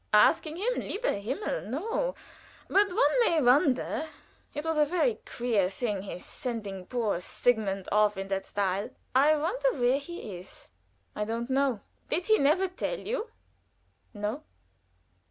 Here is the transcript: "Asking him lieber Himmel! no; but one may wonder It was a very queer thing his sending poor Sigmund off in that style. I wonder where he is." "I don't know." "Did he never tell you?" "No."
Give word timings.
"Asking 0.15 0.55
him 0.55 0.73
lieber 0.79 1.13
Himmel! 1.13 1.61
no; 1.67 2.15
but 2.67 2.87
one 2.91 3.19
may 3.23 3.39
wonder 3.39 4.09
It 4.51 4.65
was 4.65 4.79
a 4.79 4.83
very 4.83 5.19
queer 5.27 5.69
thing 5.69 6.01
his 6.01 6.25
sending 6.25 6.87
poor 6.87 7.19
Sigmund 7.19 7.87
off 7.91 8.17
in 8.17 8.27
that 8.29 8.47
style. 8.47 8.89
I 9.13 9.35
wonder 9.37 9.73
where 9.73 9.99
he 9.99 10.37
is." 10.39 10.71
"I 11.15 11.23
don't 11.23 11.51
know." 11.51 11.81
"Did 12.09 12.25
he 12.25 12.39
never 12.39 12.67
tell 12.67 12.97
you?" 12.97 13.29
"No." 14.11 14.41